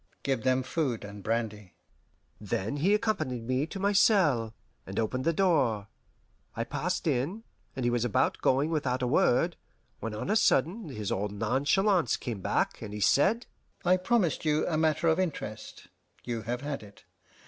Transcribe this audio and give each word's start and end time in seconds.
"Give 0.23 0.41
them 0.41 0.63
food 0.63 1.05
and 1.05 1.21
brandy." 1.21 1.75
Then 2.39 2.77
he 2.77 2.95
accompanied 2.95 3.45
me 3.47 3.67
to 3.67 3.79
my 3.79 3.91
cell, 3.91 4.55
and 4.87 4.99
opened 4.99 5.25
the 5.25 5.31
door. 5.31 5.89
I 6.55 6.63
passed 6.63 7.05
in, 7.05 7.43
and 7.75 7.85
he 7.85 7.91
was 7.91 8.03
about 8.03 8.41
going 8.41 8.71
without 8.71 9.03
a 9.03 9.07
word, 9.07 9.57
when 9.99 10.15
on 10.15 10.31
a 10.31 10.35
sudden 10.35 10.89
his 10.89 11.11
old 11.11 11.31
nonchalance 11.31 12.17
came 12.17 12.41
back, 12.41 12.81
and 12.81 12.95
he 12.95 12.99
said: 12.99 13.45
"I 13.85 13.95
promised 13.97 14.43
you 14.43 14.65
a 14.65 14.75
matter 14.75 15.07
of 15.07 15.19
interest. 15.19 15.85
You 16.23 16.41
have 16.41 16.61
had 16.61 16.81
it. 16.81 17.05